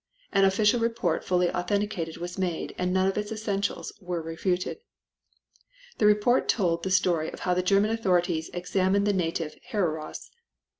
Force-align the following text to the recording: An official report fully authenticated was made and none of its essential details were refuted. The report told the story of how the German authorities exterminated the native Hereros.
An 0.31 0.45
official 0.45 0.79
report 0.79 1.23
fully 1.23 1.51
authenticated 1.53 2.17
was 2.17 2.35
made 2.35 2.73
and 2.79 2.91
none 2.91 3.05
of 3.07 3.19
its 3.19 3.31
essential 3.31 3.75
details 3.75 3.93
were 4.01 4.19
refuted. 4.19 4.79
The 5.99 6.07
report 6.07 6.49
told 6.49 6.81
the 6.81 6.89
story 6.89 7.29
of 7.29 7.41
how 7.41 7.53
the 7.53 7.61
German 7.61 7.91
authorities 7.91 8.49
exterminated 8.51 9.05
the 9.05 9.13
native 9.19 9.59
Hereros. 9.63 10.31